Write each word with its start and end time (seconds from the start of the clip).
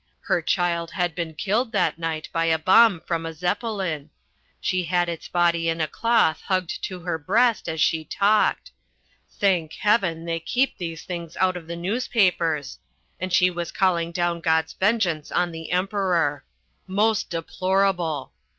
Her 0.21 0.41
child 0.41 0.89
had 0.89 1.13
been 1.13 1.35
killed 1.35 1.71
that 1.73 1.99
night 1.99 2.27
by 2.33 2.45
a 2.45 2.57
bomb 2.57 3.01
from 3.01 3.23
a 3.23 3.35
Zeppelin; 3.35 4.09
she 4.59 4.85
had 4.85 5.07
its 5.07 5.27
body 5.27 5.69
in 5.69 5.79
a 5.79 5.87
cloth 5.87 6.41
hugged 6.41 6.83
to 6.85 7.01
her 7.01 7.19
breast 7.19 7.69
as 7.69 7.79
she 7.79 8.03
talked 8.03 8.71
thank 9.29 9.73
heaven, 9.73 10.25
they 10.25 10.39
keep 10.39 10.79
these 10.79 11.03
things 11.03 11.37
out 11.37 11.55
of 11.55 11.67
the 11.67 11.75
newspapers 11.75 12.79
and 13.19 13.31
she 13.31 13.51
was 13.51 13.71
calling 13.71 14.11
down 14.11 14.39
God's 14.41 14.73
vengeance 14.73 15.31
on 15.31 15.51
the 15.51 15.69
Emperor. 15.71 16.45
Most 16.87 17.29
deplorable! 17.29 18.33